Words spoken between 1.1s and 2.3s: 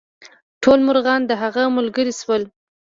د هغه ملګري